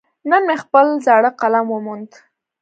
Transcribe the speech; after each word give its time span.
نن 0.29 0.41
مې 0.47 0.55
خپل 0.63 0.87
زاړه 1.05 1.31
قلم 1.41 1.65
وموند. 1.71 2.11